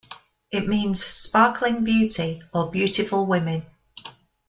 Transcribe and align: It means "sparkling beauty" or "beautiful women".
It 0.49 0.67
means 0.67 1.05
"sparkling 1.05 1.83
beauty" 1.83 2.41
or 2.55 2.71
"beautiful 2.71 3.27
women". 3.27 3.67